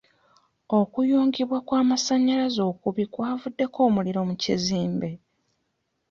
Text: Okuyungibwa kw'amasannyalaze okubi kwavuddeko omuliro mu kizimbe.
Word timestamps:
Okuyungibwa 0.79 1.57
kw'amasannyalaze 1.67 2.61
okubi 2.71 3.03
kwavuddeko 3.13 3.77
omuliro 3.87 4.21
mu 4.29 4.35
kizimbe. 4.41 5.09